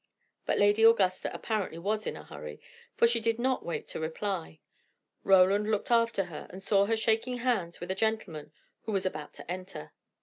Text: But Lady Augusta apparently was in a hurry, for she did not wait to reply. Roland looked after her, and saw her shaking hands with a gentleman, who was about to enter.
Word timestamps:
But 0.47 0.57
Lady 0.57 0.81
Augusta 0.81 1.31
apparently 1.31 1.77
was 1.77 2.07
in 2.07 2.17
a 2.17 2.23
hurry, 2.23 2.59
for 2.97 3.05
she 3.05 3.19
did 3.19 3.37
not 3.37 3.63
wait 3.63 3.87
to 3.89 3.99
reply. 3.99 4.59
Roland 5.23 5.69
looked 5.69 5.91
after 5.91 6.23
her, 6.23 6.47
and 6.49 6.63
saw 6.63 6.85
her 6.87 6.97
shaking 6.97 7.37
hands 7.37 7.79
with 7.79 7.91
a 7.91 7.95
gentleman, 7.95 8.51
who 8.85 8.93
was 8.93 9.05
about 9.05 9.31
to 9.35 9.51
enter. 9.51 9.93